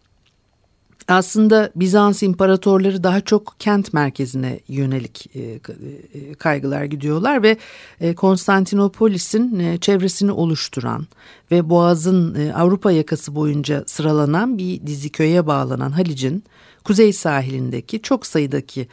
aslında 1.08 1.70
Bizans 1.76 2.22
imparatorları 2.22 3.04
daha 3.04 3.20
çok 3.20 3.54
kent 3.58 3.92
merkezine 3.92 4.60
yönelik 4.68 5.36
e, 5.36 5.40
e, 5.40 6.34
kaygılar 6.34 6.84
gidiyorlar 6.84 7.42
ve 7.42 7.56
e, 8.00 8.14
Konstantinopolis'in 8.14 9.76
çevresini 9.78 10.32
oluşturan 10.32 11.06
ve 11.50 11.70
Boğaz'ın 11.70 12.50
Avrupa 12.50 12.92
yakası 12.92 13.34
boyunca 13.34 13.84
sıralanan 13.86 14.58
bir 14.58 14.86
dizi 14.86 15.08
köye 15.08 15.46
bağlanan 15.46 15.90
Halic'in 15.90 16.44
kuzey 16.84 17.12
sahilindeki 17.12 18.02
çok 18.02 18.26
sayıdaki 18.26 18.88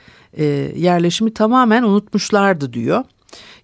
yerleşimi 0.75 1.33
tamamen 1.33 1.83
unutmuşlardı 1.83 2.73
diyor. 2.73 3.03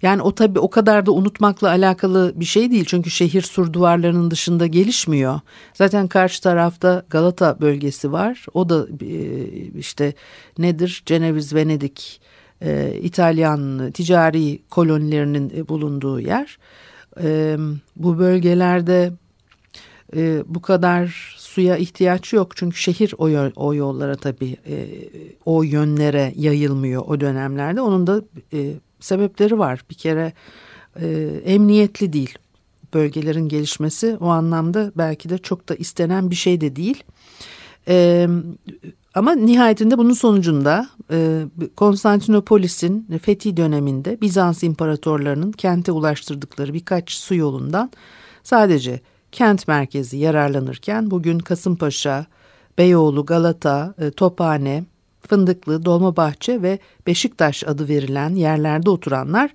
Yani 0.02 0.22
o 0.22 0.36
tabii 0.36 0.60
o 0.60 0.70
kadar 0.70 1.06
da 1.06 1.12
unutmakla 1.12 1.70
alakalı 1.70 2.34
bir 2.36 2.46
şey 2.46 2.72
değil. 2.72 2.86
Çünkü 2.86 3.10
şehir 3.10 3.42
sur 3.42 3.74
duvarlarının 3.74 4.32
dışında 4.32 4.68
gelişmiyor. 4.68 5.40
Zaten 5.74 6.08
karşı 6.08 6.42
tarafta 6.42 7.04
Galata 7.10 7.62
bölgesi 7.62 8.12
var. 8.12 8.46
O 8.54 8.70
da 8.70 8.88
e, 9.02 9.42
işte 9.80 10.14
nedir? 10.58 11.04
Ceneviz, 11.06 11.56
Venedik, 11.56 12.22
e, 12.62 13.00
İtalyan 13.02 13.92
ticari 13.92 14.60
kolonilerinin 14.70 15.54
e, 15.58 15.68
bulunduğu 15.68 16.20
yer. 16.20 16.58
Bu 17.96 18.20
bölgelerde 18.20 19.12
bu 20.46 20.62
kadar 20.62 21.36
suya 21.38 21.78
ihtiyaç 21.78 22.34
yok 22.34 22.58
çünkü 22.58 22.78
şehir 22.78 23.14
o, 23.56 23.74
yollara 23.74 24.16
tabii 24.16 24.58
o 25.46 25.64
yönlere 25.64 26.34
yayılmıyor 26.36 27.04
o 27.08 27.20
dönemlerde. 27.20 27.82
Onun 27.82 28.08
da 28.08 28.22
sebepleri 29.00 29.60
var. 29.60 29.84
Bir 29.90 29.96
kere 29.96 30.34
e, 31.02 31.08
emniyetli 31.46 32.14
değil 32.14 32.38
bölgelerin 32.94 33.50
gelişmesi 33.50 34.18
o 34.20 34.28
anlamda 34.28 34.92
belki 34.96 35.30
de 35.30 35.38
çok 35.38 35.70
da 35.70 35.76
istenen 35.76 36.30
bir 36.30 36.36
şey 36.36 36.62
de 36.62 36.76
değil. 36.76 37.04
E, 37.88 38.28
ama 39.14 39.36
nihayetinde 39.36 39.98
bunun 39.98 40.14
sonucunda 40.14 40.90
e, 41.12 41.46
Konstantinopolis'in 41.76 43.20
fethi 43.22 43.58
döneminde 43.58 44.22
Bizans 44.22 44.64
imparatorlarının 44.64 45.52
kente 45.52 45.92
ulaştırdıkları 45.92 46.74
birkaç 46.74 47.12
su 47.12 47.36
yolundan 47.36 47.92
sadece 48.44 49.00
kent 49.32 49.68
merkezi 49.68 50.18
yararlanırken 50.18 51.12
bugün 51.12 51.40
Kasımpaşa, 51.40 52.26
Beyoğlu, 52.78 53.26
Galata, 53.26 53.94
e, 53.98 54.12
Tophane, 54.12 54.84
Fındıklı, 55.28 55.86
Dolmabahçe 55.86 56.62
ve 56.62 56.80
Beşiktaş 57.08 57.64
adı 57.64 57.88
verilen 57.88 58.36
yerlerde 58.36 58.90
oturanlar 58.90 59.52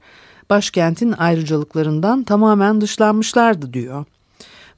başkentin 0.50 1.12
ayrıcalıklarından 1.12 2.23
tamamen 2.23 2.81
dışlanmışlardı 2.81 3.73
diyor. 3.73 4.05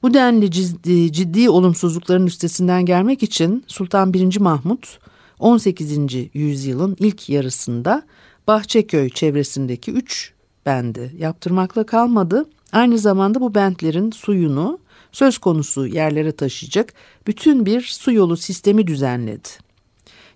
Bu 0.01 0.13
denli 0.13 0.51
ciddi, 0.51 1.11
ciddi 1.11 1.49
olumsuzlukların 1.49 2.27
üstesinden 2.27 2.85
gelmek 2.85 3.23
için 3.23 3.63
Sultan 3.67 4.13
1. 4.13 4.39
Mahmut 4.39 4.99
18. 5.39 5.97
yüzyılın 6.33 6.95
ilk 6.99 7.29
yarısında 7.29 8.03
Bahçeköy 8.47 9.09
çevresindeki 9.09 9.91
üç 9.91 10.33
bendi 10.65 11.11
yaptırmakla 11.17 11.85
kalmadı. 11.85 12.45
Aynı 12.71 12.97
zamanda 12.97 13.41
bu 13.41 13.55
bentlerin 13.55 14.11
suyunu 14.11 14.79
söz 15.11 15.37
konusu 15.37 15.87
yerlere 15.87 16.31
taşıyacak 16.31 16.93
bütün 17.27 17.65
bir 17.65 17.81
su 17.81 18.11
yolu 18.11 18.37
sistemi 18.37 18.87
düzenledi 18.87 19.64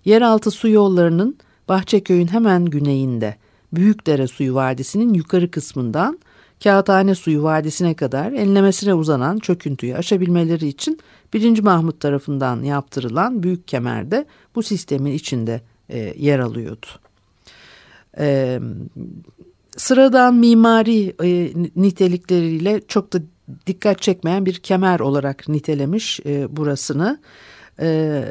yeraltı 0.04 0.50
su 0.50 0.68
yollarının 0.68 1.36
Bahçeköy'ün 1.68 2.26
hemen 2.26 2.64
güneyinde 2.64 3.36
Büyükdere 3.72 4.26
Suyu 4.26 4.54
Vadisi'nin 4.54 5.14
yukarı 5.14 5.50
kısmından 5.50 6.18
Kağıthane 6.64 7.14
Suyu 7.14 7.42
Vadisi'ne 7.42 7.94
kadar 7.94 8.32
enlemesine 8.32 8.94
uzanan 8.94 9.38
çöküntüyü 9.38 9.96
aşabilmeleri 9.96 10.68
için 10.68 10.98
1. 11.34 11.60
Mahmut 11.60 12.00
tarafından 12.00 12.62
yaptırılan 12.62 13.42
Büyük 13.42 13.68
Kemer'de 13.68 14.26
bu 14.54 14.62
sistemin 14.62 15.12
içinde 15.12 15.60
e, 15.88 16.14
yer 16.18 16.38
alıyordu. 16.38 16.86
E, 18.18 18.60
sıradan 19.76 20.34
mimari 20.34 21.14
e, 21.22 21.52
nitelikleriyle 21.76 22.80
çok 22.88 23.12
da 23.12 23.18
dikkat 23.66 24.02
çekmeyen 24.02 24.46
bir 24.46 24.54
kemer 24.54 25.00
olarak 25.00 25.48
nitelemiş 25.48 26.20
e, 26.26 26.56
burasını. 26.56 27.18
Ee, 27.80 28.24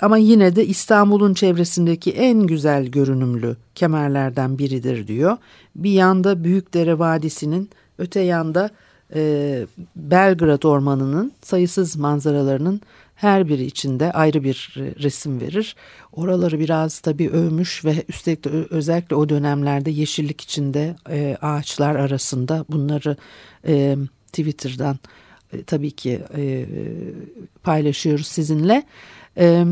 ama 0.00 0.18
yine 0.18 0.56
de 0.56 0.66
İstanbul'un 0.66 1.34
çevresindeki 1.34 2.12
en 2.12 2.40
güzel 2.40 2.86
görünümlü 2.86 3.56
kemerlerden 3.74 4.58
biridir 4.58 5.06
diyor. 5.06 5.36
Bir 5.76 5.90
yanda 5.90 6.44
Büyükdere 6.44 6.98
Vadisi'nin 6.98 7.70
öte 7.98 8.20
yanda 8.20 8.70
e, 9.14 9.66
Belgrad 9.96 10.62
Ormanı'nın 10.62 11.32
sayısız 11.42 11.96
manzaralarının 11.96 12.80
her 13.14 13.48
biri 13.48 13.64
içinde 13.64 14.12
ayrı 14.12 14.44
bir 14.44 14.74
resim 14.76 15.40
verir. 15.40 15.76
Oraları 16.12 16.60
biraz 16.60 16.98
tabii 16.98 17.30
övmüş 17.30 17.84
ve 17.84 18.04
üstelik 18.08 18.44
de 18.44 18.48
özellikle 18.70 19.16
o 19.16 19.28
dönemlerde 19.28 19.90
yeşillik 19.90 20.40
içinde 20.40 20.96
e, 21.10 21.36
ağaçlar 21.42 21.96
arasında 21.96 22.64
bunları 22.68 23.16
e, 23.66 23.96
Twitter'dan 24.26 24.98
e, 25.52 25.62
tabii 25.62 25.90
ki 25.90 26.20
e, 26.36 26.66
paylaşıyoruz 27.62 28.26
sizinle. 28.26 28.82
E, 29.38 29.64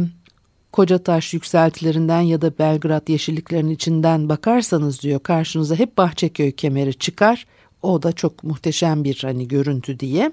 Kocataş 0.72 1.34
yükseltilerinden 1.34 2.20
ya 2.20 2.40
da 2.40 2.58
Belgrad 2.58 3.08
yeşilliklerinin 3.08 3.70
içinden 3.70 4.28
bakarsanız 4.28 5.02
diyor 5.02 5.20
karşınıza 5.20 5.74
hep 5.74 5.98
Bahçeköy 5.98 6.52
kemeri 6.52 6.94
çıkar. 6.94 7.46
O 7.82 8.02
da 8.02 8.12
çok 8.12 8.44
muhteşem 8.44 9.04
bir 9.04 9.18
hani 9.22 9.48
görüntü 9.48 10.00
diye. 10.00 10.32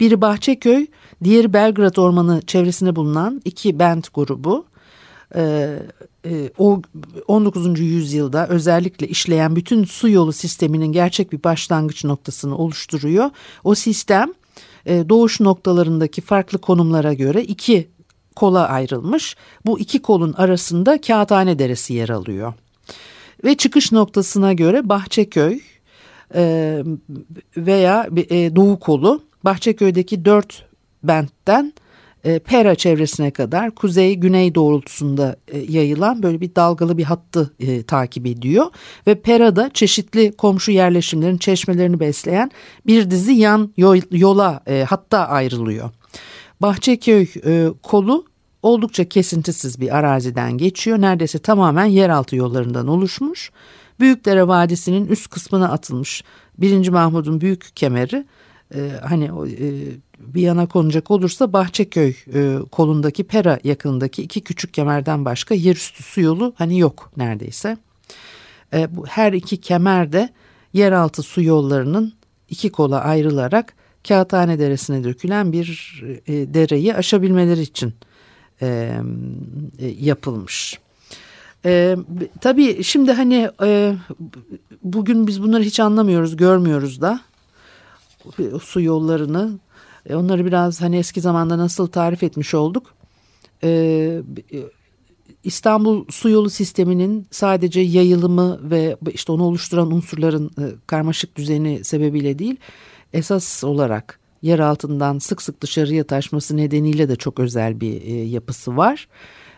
Biri 0.00 0.20
Bahçeköy, 0.20 0.86
diğeri 1.24 1.52
Belgrad 1.52 1.96
Ormanı 1.96 2.42
çevresinde 2.46 2.96
bulunan 2.96 3.42
iki 3.44 3.78
band 3.78 4.04
grubu. 4.14 4.64
Ee, 5.36 5.78
e, 6.26 6.50
o 6.58 6.82
19. 7.28 7.80
yüzyılda 7.80 8.48
özellikle 8.48 9.08
işleyen 9.08 9.56
bütün 9.56 9.84
su 9.84 10.08
yolu 10.08 10.32
sisteminin 10.32 10.92
gerçek 10.92 11.32
bir 11.32 11.42
başlangıç 11.42 12.04
noktasını 12.04 12.56
oluşturuyor. 12.56 13.30
O 13.64 13.74
sistem 13.74 14.32
e, 14.86 15.08
doğuş 15.08 15.40
noktalarındaki 15.40 16.20
farklı 16.20 16.58
konumlara 16.58 17.12
göre 17.12 17.42
iki 17.42 17.88
kola 18.36 18.68
ayrılmış. 18.68 19.36
Bu 19.66 19.78
iki 19.78 20.02
kolun 20.02 20.32
arasında 20.32 21.00
Kağıthane 21.00 21.58
Deresi 21.58 21.94
yer 21.94 22.08
alıyor. 22.08 22.54
Ve 23.44 23.54
çıkış 23.54 23.92
noktasına 23.92 24.52
göre 24.52 24.88
Bahçeköy 24.88 25.60
e, 26.34 26.82
veya 27.56 28.08
e, 28.16 28.56
Doğu 28.56 28.78
kolu 28.80 29.22
Bahçeköy'deki 29.44 30.24
dört 30.24 30.64
bentten 31.02 31.72
e, 32.24 32.38
Pera 32.38 32.74
çevresine 32.74 33.30
kadar 33.30 33.70
kuzey-güney 33.70 34.54
doğrultusunda 34.54 35.36
e, 35.48 35.58
yayılan 35.58 36.22
böyle 36.22 36.40
bir 36.40 36.54
dalgalı 36.54 36.98
bir 36.98 37.04
hattı 37.04 37.54
e, 37.60 37.82
takip 37.82 38.26
ediyor. 38.26 38.66
Ve 39.06 39.14
Pera'da 39.20 39.70
çeşitli 39.74 40.32
komşu 40.32 40.72
yerleşimlerin 40.72 41.38
çeşmelerini 41.38 42.00
besleyen 42.00 42.50
bir 42.86 43.10
dizi 43.10 43.32
yan 43.32 43.72
yola 44.10 44.62
e, 44.66 44.84
hatta 44.88 45.18
ayrılıyor. 45.28 45.90
Bahçeköy 46.60 47.26
e, 47.46 47.68
kolu 47.82 48.24
oldukça 48.62 49.08
kesintisiz 49.08 49.80
bir 49.80 49.96
araziden 49.96 50.58
geçiyor. 50.58 51.00
Neredeyse 51.00 51.38
tamamen 51.38 51.84
yeraltı 51.84 52.36
yollarından 52.36 52.88
oluşmuş. 52.88 53.50
Büyükdere 54.00 54.48
Vadisi'nin 54.48 55.06
üst 55.06 55.30
kısmına 55.30 55.68
atılmış 55.68 56.24
1. 56.58 56.88
Mahmud'un 56.88 57.40
büyük 57.40 57.76
kemeri 57.76 58.24
e, 58.74 58.90
hani 59.08 59.24
e, 59.24 59.66
bir 60.18 60.42
yana 60.42 60.66
konacak 60.66 61.10
olursa 61.10 61.52
Bahçeköy 61.52 62.14
e, 62.34 62.58
kolundaki 62.70 63.24
Pera 63.24 63.58
yakınındaki 63.64 64.22
iki 64.22 64.40
küçük 64.40 64.74
kemerden 64.74 65.24
başka 65.24 65.54
yerüstü 65.54 66.02
su 66.02 66.20
yolu 66.20 66.54
hani 66.56 66.78
yok 66.78 67.10
neredeyse. 67.16 67.76
Bu 68.88 69.06
her 69.06 69.32
iki 69.32 69.56
kemer 69.56 70.12
de 70.12 70.28
yeraltı 70.72 71.22
su 71.22 71.42
yollarının 71.42 72.12
iki 72.48 72.70
kola 72.70 73.00
ayrılarak 73.00 73.74
Kağıthane 74.08 74.58
Deresi'ne 74.58 75.04
dökülen 75.04 75.52
bir 75.52 75.66
dereyi 76.28 76.94
aşabilmeleri 76.94 77.60
için 77.60 77.94
yapılmış. 80.00 80.78
E, 81.64 81.96
tabii 82.40 82.84
şimdi 82.84 83.12
hani 83.12 83.50
e, 83.62 83.94
bugün 84.82 85.26
biz 85.26 85.42
bunları 85.42 85.62
hiç 85.62 85.80
anlamıyoruz, 85.80 86.36
görmüyoruz 86.36 87.00
da 87.00 87.20
su 88.62 88.80
yollarını 88.80 89.58
e, 90.06 90.14
onları 90.14 90.46
biraz 90.46 90.80
hani 90.80 90.96
eski 90.96 91.20
zamanda 91.20 91.58
nasıl 91.58 91.86
tarif 91.86 92.22
etmiş 92.22 92.54
olduk. 92.54 92.94
Ee, 93.64 94.22
İstanbul 95.44 96.04
su 96.10 96.28
yolu 96.28 96.50
sisteminin 96.50 97.26
sadece 97.30 97.80
yayılımı 97.80 98.70
ve 98.70 98.96
işte 99.12 99.32
onu 99.32 99.42
oluşturan 99.42 99.92
unsurların 99.92 100.50
e, 100.58 100.64
karmaşık 100.86 101.36
düzeni 101.36 101.84
sebebiyle 101.84 102.38
değil, 102.38 102.56
esas 103.12 103.64
olarak 103.64 104.18
yer 104.42 104.58
altından 104.58 105.18
sık 105.18 105.42
sık 105.42 105.60
dışarıya 105.60 106.04
taşması 106.04 106.56
nedeniyle 106.56 107.08
de 107.08 107.16
çok 107.16 107.40
özel 107.40 107.80
bir 107.80 108.02
e, 108.02 108.12
yapısı 108.12 108.76
var. 108.76 109.08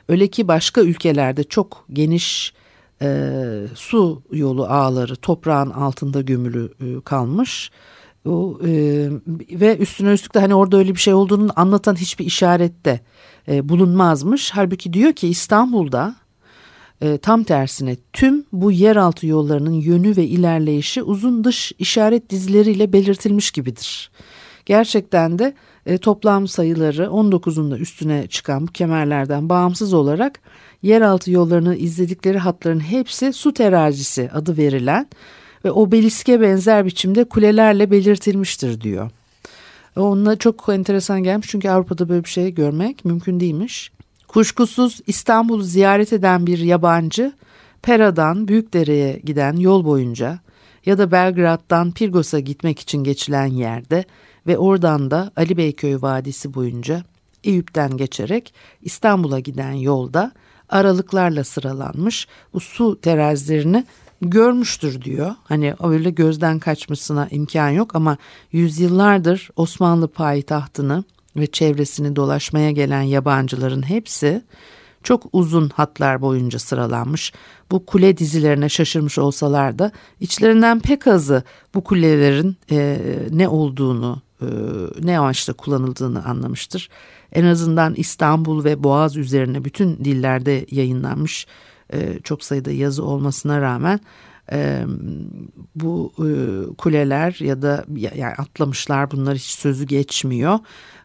Öyle 0.08 0.28
ki 0.28 0.48
başka 0.48 0.80
ülkelerde 0.80 1.44
çok 1.44 1.84
geniş 1.92 2.52
e, 3.02 3.30
su 3.74 4.22
yolu 4.32 4.64
ağları 4.66 5.16
toprağın 5.16 5.70
altında 5.70 6.20
gömülü 6.20 6.72
e, 6.80 7.00
kalmış. 7.04 7.70
O, 8.26 8.58
e, 8.66 8.70
ve 9.50 9.76
üstüne 9.76 10.12
üstlük 10.12 10.34
de 10.34 10.38
hani 10.38 10.54
orada 10.54 10.76
öyle 10.76 10.94
bir 10.94 11.00
şey 11.00 11.14
olduğunu 11.14 11.52
anlatan 11.56 11.96
hiçbir 11.96 12.24
işarette 12.24 13.00
e, 13.48 13.68
bulunmazmış. 13.68 14.50
Halbuki 14.50 14.92
diyor 14.92 15.12
ki 15.12 15.28
İstanbul'da 15.28 16.16
e, 17.00 17.18
tam 17.18 17.42
tersine 17.42 17.96
tüm 18.12 18.44
bu 18.52 18.72
yeraltı 18.72 19.26
yollarının 19.26 19.72
yönü 19.72 20.16
ve 20.16 20.24
ilerleyişi 20.24 21.02
uzun 21.02 21.44
dış 21.44 21.72
işaret 21.78 22.30
dizileriyle 22.30 22.92
belirtilmiş 22.92 23.50
gibidir. 23.50 24.10
Gerçekten 24.66 25.38
de 25.38 25.54
e, 25.86 25.98
toplam 25.98 26.48
sayıları 26.48 27.04
19'un 27.04 27.70
da 27.70 27.78
üstüne 27.78 28.26
çıkan 28.26 28.68
bu 28.68 28.72
kemerlerden 28.72 29.48
bağımsız 29.48 29.94
olarak 29.94 30.40
yeraltı 30.82 31.30
yollarını 31.30 31.76
izledikleri 31.76 32.38
hatların 32.38 32.80
hepsi 32.80 33.32
su 33.32 33.54
terazisi 33.54 34.30
adı 34.32 34.56
verilen 34.56 35.08
ve 35.66 35.70
obeliske 35.70 36.40
benzer 36.40 36.86
biçimde 36.86 37.24
kulelerle 37.24 37.90
belirtilmiştir 37.90 38.80
diyor. 38.80 39.10
Onunla 39.96 40.36
çok 40.36 40.68
enteresan 40.68 41.22
gelmiş 41.22 41.48
çünkü 41.50 41.68
Avrupa'da 41.68 42.08
böyle 42.08 42.24
bir 42.24 42.28
şey 42.28 42.54
görmek 42.54 43.04
mümkün 43.04 43.40
değilmiş. 43.40 43.92
Kuşkusuz 44.28 45.00
İstanbul'u 45.06 45.62
ziyaret 45.62 46.12
eden 46.12 46.46
bir 46.46 46.58
yabancı 46.58 47.32
Pera'dan 47.82 48.48
Büyükdere'ye 48.48 49.20
giden 49.24 49.56
yol 49.56 49.84
boyunca 49.84 50.38
ya 50.86 50.98
da 50.98 51.10
Belgrad'dan 51.12 51.92
Pirgos'a 51.92 52.40
gitmek 52.40 52.78
için 52.78 53.04
geçilen 53.04 53.46
yerde 53.46 54.04
ve 54.46 54.58
oradan 54.58 55.10
da 55.10 55.32
Ali 55.36 55.56
Beyköy 55.56 56.02
Vadisi 56.02 56.54
boyunca 56.54 57.02
Eyüp'ten 57.44 57.96
geçerek 57.96 58.54
İstanbul'a 58.82 59.38
giden 59.38 59.72
yolda 59.72 60.32
aralıklarla 60.68 61.44
sıralanmış 61.44 62.28
bu 62.52 62.60
su 62.60 63.00
terazilerini 63.00 63.84
görmüştür 64.22 65.02
diyor. 65.02 65.34
Hani 65.44 65.74
öyle 65.82 66.10
gözden 66.10 66.58
kaçmasına 66.58 67.28
imkan 67.30 67.70
yok 67.70 67.94
ama 67.94 68.16
yüzyıllardır 68.52 69.50
Osmanlı 69.56 70.08
payitahtını 70.08 71.04
ve 71.36 71.46
çevresini 71.46 72.16
dolaşmaya 72.16 72.70
gelen 72.70 73.02
yabancıların 73.02 73.88
hepsi 73.88 74.42
çok 75.02 75.26
uzun 75.32 75.68
hatlar 75.68 76.20
boyunca 76.20 76.58
sıralanmış. 76.58 77.32
Bu 77.70 77.86
kule 77.86 78.18
dizilerine 78.18 78.68
şaşırmış 78.68 79.18
olsalar 79.18 79.78
da 79.78 79.92
içlerinden 80.20 80.80
pek 80.80 81.06
azı 81.06 81.42
bu 81.74 81.84
kulelerin 81.84 82.56
e, 82.70 82.98
ne 83.30 83.48
olduğunu, 83.48 84.22
e, 84.40 84.46
ne 85.02 85.18
amaçla 85.18 85.52
kullanıldığını 85.52 86.24
anlamıştır. 86.24 86.88
En 87.32 87.44
azından 87.44 87.94
İstanbul 87.94 88.64
ve 88.64 88.82
Boğaz 88.82 89.16
üzerine 89.16 89.64
bütün 89.64 90.04
dillerde 90.04 90.66
yayınlanmış 90.70 91.46
e, 91.92 92.18
çok 92.24 92.44
sayıda 92.44 92.70
yazı 92.70 93.04
olmasına 93.04 93.60
rağmen 93.60 94.00
e, 94.52 94.84
bu 95.74 96.12
e, 96.18 96.28
kuleler 96.76 97.36
ya 97.40 97.62
da 97.62 97.84
yani 97.96 98.34
atlamışlar 98.34 99.10
bunlar 99.10 99.34
hiç 99.34 99.50
sözü 99.50 99.84
geçmiyor 99.86 100.58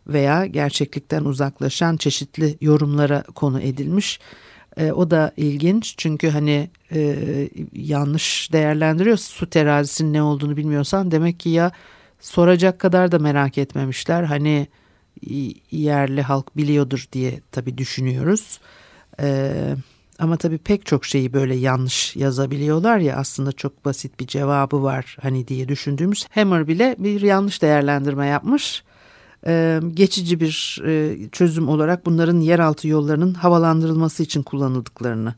veya 0.08 0.46
gerçeklikten 0.46 1.26
uzaklaşan 1.26 1.98
çeşitli 1.98 2.58
yorumlara 2.62 3.24
konu 3.24 3.62
edilmiş. 3.62 4.20
O 4.96 5.12
da 5.12 5.34
ilginç 5.38 5.94
çünkü 5.98 6.30
hani 6.30 6.70
e, 6.91 7.50
yanlış 7.74 8.54
değerlendiriyor 8.54 9.17
su 9.17 9.50
terazisinin 9.50 10.13
ne 10.13 10.24
olduğunu 10.24 10.58
bilmiyorsan 10.58 11.12
demek 11.12 11.39
ki 11.39 11.50
ya 11.50 11.72
soracak 12.20 12.80
kadar 12.80 13.12
da 13.12 13.20
merak 13.20 13.58
etmemişler. 13.58 14.24
Hani 14.24 14.67
yerli 15.72 16.22
halk 16.22 16.58
biliyordur 16.58 17.06
diye 17.12 17.39
tabii 17.52 17.78
düşünüyoruz. 17.78 18.60
Evet 19.20 19.78
ama 20.22 20.38
tabii 20.38 20.58
pek 20.58 20.86
çok 20.86 21.06
şeyi 21.06 21.34
böyle 21.34 21.56
yanlış 21.56 22.16
yazabiliyorlar 22.16 22.98
ya 22.98 23.16
aslında 23.16 23.52
çok 23.52 23.86
basit 23.86 24.20
bir 24.20 24.28
cevabı 24.28 24.84
var 24.84 25.18
hani 25.22 25.48
diye 25.48 25.68
düşündüğümüz 25.68 26.28
Hammer 26.32 26.68
bile 26.68 26.96
bir 27.00 27.22
yanlış 27.22 27.62
değerlendirme 27.62 28.28
yapmış. 28.28 28.84
Ee, 29.48 29.80
geçici 29.94 30.40
bir 30.40 30.82
e, 30.86 31.18
çözüm 31.32 31.70
olarak 31.70 32.06
bunların 32.06 32.40
yeraltı 32.40 32.88
yollarının 32.88 33.34
havalandırılması 33.34 34.24
için 34.24 34.44
kullanıldıklarını 34.44 35.36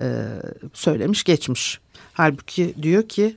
e, 0.00 0.24
söylemiş 0.72 1.24
geçmiş. 1.24 1.80
Halbuki 2.12 2.74
diyor 2.82 3.02
ki 3.02 3.36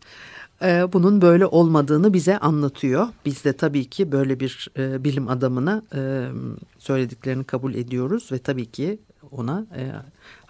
e, 0.62 0.94
bunun 0.94 1.22
böyle 1.22 1.46
olmadığını 1.46 2.14
bize 2.14 2.38
anlatıyor. 2.38 3.08
Biz 3.26 3.44
de 3.44 3.54
tabii 3.54 3.86
ki 3.86 4.12
böyle 4.12 4.40
bir 4.40 4.70
e, 4.78 5.04
bilim 5.04 5.28
adamına 5.30 5.82
e, 5.96 6.28
söylediklerini 6.80 7.44
kabul 7.44 7.74
ediyoruz 7.74 8.32
ve 8.32 8.40
tabii 8.40 8.66
ki 8.66 9.00
ona 9.32 9.66
e, 9.78 9.92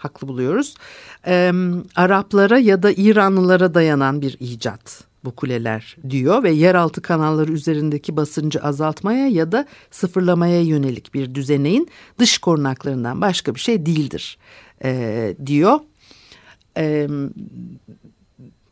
haklı 0.06 0.28
buluyoruz. 0.28 0.74
E, 1.26 1.52
Araplara 1.96 2.58
ya 2.58 2.82
da 2.82 2.92
İranlılara 2.92 3.74
dayanan 3.74 4.22
bir 4.22 4.36
icat 4.40 5.04
bu 5.24 5.36
kuleler 5.36 5.96
diyor 6.10 6.42
ve 6.42 6.50
yeraltı 6.50 7.02
kanalları 7.02 7.52
üzerindeki 7.52 8.16
basıncı 8.16 8.60
azaltmaya 8.62 9.28
ya 9.28 9.52
da 9.52 9.66
sıfırlamaya 9.90 10.62
yönelik 10.62 11.14
bir 11.14 11.34
düzeneğin 11.34 11.88
dış 12.18 12.38
korunaklarından 12.38 13.20
başka 13.20 13.54
bir 13.54 13.60
şey 13.60 13.86
değildir 13.86 14.38
e, 14.84 15.34
diyor. 15.46 15.80
E, 16.76 17.08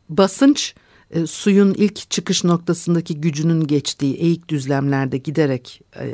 basınç 0.09 0.75
e, 1.11 1.27
suyun 1.27 1.73
ilk 1.73 2.09
çıkış 2.09 2.43
noktasındaki 2.43 3.21
gücünün 3.21 3.67
geçtiği 3.67 4.15
eğik 4.15 4.49
düzlemlerde 4.49 5.17
giderek 5.17 5.81
e, 5.99 6.05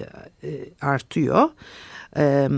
e, 0.47 0.69
artıyor 0.82 1.49
e, 2.17 2.49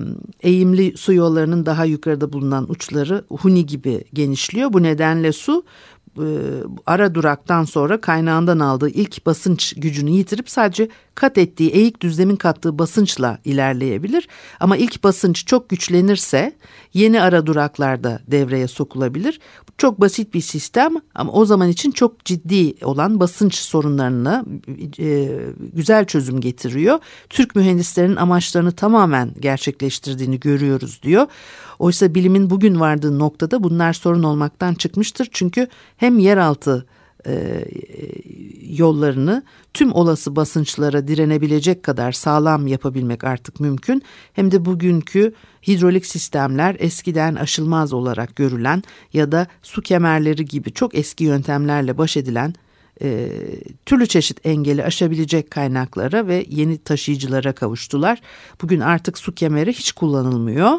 eğimli 0.41 0.97
su 0.97 1.13
yollarının 1.13 1.65
daha 1.65 1.85
yukarıda 1.85 2.33
bulunan 2.33 2.71
uçları 2.71 3.25
huni 3.29 3.65
gibi 3.65 4.03
genişliyor. 4.13 4.73
Bu 4.73 4.83
nedenle 4.83 5.31
su 5.31 5.63
ara 6.85 7.15
duraktan 7.15 7.63
sonra 7.63 8.01
kaynağından 8.01 8.59
aldığı 8.59 8.89
ilk 8.89 9.25
basınç 9.25 9.73
gücünü 9.77 10.09
yitirip 10.09 10.49
sadece 10.49 10.89
kat 11.15 11.37
ettiği 11.37 11.69
eğik 11.69 12.01
düzlemin 12.01 12.35
kattığı 12.35 12.79
basınçla 12.79 13.39
ilerleyebilir. 13.45 14.27
Ama 14.59 14.77
ilk 14.77 15.03
basınç 15.03 15.45
çok 15.47 15.69
güçlenirse 15.69 16.53
yeni 16.93 17.21
ara 17.21 17.45
duraklarda 17.45 18.19
devreye 18.27 18.67
sokulabilir. 18.67 19.39
Çok 19.77 20.01
basit 20.01 20.33
bir 20.33 20.41
sistem 20.41 20.93
ama 21.15 21.31
o 21.31 21.45
zaman 21.45 21.69
için 21.69 21.91
çok 21.91 22.25
ciddi 22.25 22.85
olan 22.85 23.19
basınç 23.19 23.55
sorunlarına 23.55 24.45
e, 24.99 25.39
güzel 25.73 26.05
çözüm 26.05 26.41
getiriyor. 26.41 26.99
Türk 27.29 27.55
mühendislerinin 27.55 28.15
amaçlarını 28.15 28.71
tamamen 28.71 29.31
gerçekleştirdiğini 29.39 30.39
görüyoruz 30.39 30.99
diyor. 31.03 31.27
Oysa 31.83 32.15
bilimin 32.15 32.49
bugün 32.49 32.79
vardığı 32.79 33.19
noktada 33.19 33.63
bunlar 33.63 33.93
sorun 33.93 34.23
olmaktan 34.23 34.73
çıkmıştır. 34.73 35.27
Çünkü 35.31 35.67
hem 35.97 36.19
yeraltı 36.19 36.85
e, 37.27 37.65
yollarını 38.69 39.43
tüm 39.73 39.93
olası 39.93 40.35
basınçlara 40.35 41.07
direnebilecek 41.07 41.83
kadar 41.83 42.11
sağlam 42.11 42.67
yapabilmek 42.67 43.23
artık 43.23 43.59
mümkün. 43.59 44.03
Hem 44.33 44.51
de 44.51 44.65
bugünkü 44.65 45.33
hidrolik 45.67 46.05
sistemler 46.05 46.75
eskiden 46.79 47.35
aşılmaz 47.35 47.93
olarak 47.93 48.35
görülen 48.35 48.83
ya 49.13 49.31
da 49.31 49.47
su 49.61 49.81
kemerleri 49.81 50.45
gibi 50.45 50.71
çok 50.73 50.95
eski 50.95 51.23
yöntemlerle 51.23 51.97
baş 51.97 52.17
edilen 52.17 52.53
e, 53.01 53.29
türlü 53.85 54.07
çeşit 54.07 54.45
engeli 54.45 54.83
aşabilecek 54.83 55.51
kaynaklara 55.51 56.27
ve 56.27 56.45
yeni 56.49 56.77
taşıyıcılara 56.77 57.53
kavuştular. 57.53 58.21
Bugün 58.61 58.79
artık 58.79 59.17
su 59.17 59.35
kemeri 59.35 59.73
hiç 59.73 59.91
kullanılmıyor. 59.91 60.71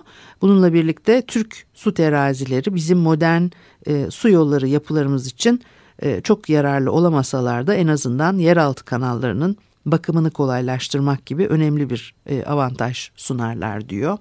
Bununla 0.43 0.73
birlikte 0.73 1.23
Türk 1.23 1.67
su 1.75 1.95
terazileri 1.95 2.75
bizim 2.75 2.99
modern 2.99 3.43
e, 3.87 4.11
su 4.11 4.29
yolları 4.29 4.69
yapılarımız 4.69 5.27
için 5.27 5.63
e, 6.03 6.21
çok 6.21 6.49
yararlı 6.49 6.93
olamasalar 6.93 7.67
da 7.67 7.75
en 7.75 7.87
azından 7.87 8.39
yeraltı 8.39 8.85
kanallarının 8.85 9.57
bakımını 9.87 10.31
kolaylaştırmak 10.31 11.27
gibi 11.27 11.47
önemli 11.47 11.91
bir 11.91 12.15
e, 12.27 12.45
avantaj 12.45 13.11
sunarlar 13.17 13.89
diyor. 13.89 14.19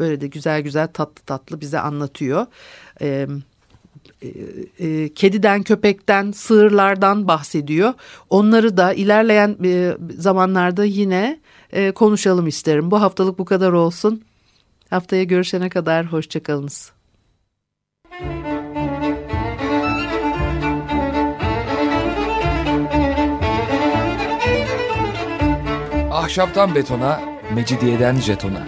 Böyle 0.00 0.20
de 0.20 0.26
güzel 0.26 0.60
güzel 0.60 0.88
tatlı 0.88 1.22
tatlı 1.22 1.60
bize 1.60 1.80
anlatıyor. 1.80 2.46
E, 3.00 3.06
e, 3.06 3.26
e, 4.78 5.14
kediden, 5.14 5.62
köpekten, 5.62 6.30
sığırlardan 6.30 7.28
bahsediyor. 7.28 7.92
Onları 8.30 8.76
da 8.76 8.92
ilerleyen 8.92 9.56
e, 9.64 9.96
zamanlarda 10.18 10.84
yine 10.84 11.40
e, 11.72 11.90
konuşalım 11.90 12.46
isterim. 12.46 12.90
Bu 12.90 13.00
haftalık 13.00 13.38
bu 13.38 13.44
kadar 13.44 13.72
olsun. 13.72 14.22
Haftaya 14.90 15.24
görüşene 15.24 15.68
kadar 15.68 16.06
hoşçakalınız. 16.06 16.92
Ahşaptan 26.10 26.74
betona, 26.74 27.20
mecidiyeden 27.54 28.16
jetona. 28.16 28.66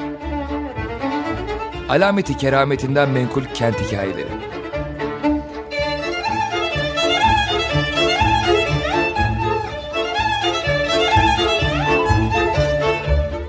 Alameti 1.88 2.36
kerametinden 2.36 3.10
menkul 3.10 3.44
kent 3.54 3.80
hikayeleri. 3.80 4.25